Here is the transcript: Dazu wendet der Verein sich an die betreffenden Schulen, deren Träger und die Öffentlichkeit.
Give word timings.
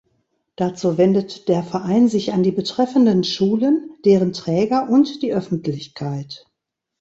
Dazu 0.55 0.97
wendet 0.97 1.47
der 1.47 1.61
Verein 1.61 2.07
sich 2.09 2.33
an 2.33 2.41
die 2.41 2.49
betreffenden 2.49 3.23
Schulen, 3.23 3.91
deren 4.03 4.33
Träger 4.33 4.89
und 4.89 5.21
die 5.21 5.31
Öffentlichkeit. 5.31 6.47